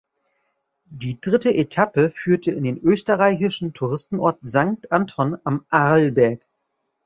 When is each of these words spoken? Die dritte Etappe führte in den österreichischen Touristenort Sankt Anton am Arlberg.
Die 0.89 1.21
dritte 1.21 1.53
Etappe 1.53 2.09
führte 2.09 2.49
in 2.49 2.63
den 2.63 2.81
österreichischen 2.81 3.71
Touristenort 3.73 4.39
Sankt 4.41 4.91
Anton 4.91 5.37
am 5.43 5.63
Arlberg. 5.69 6.47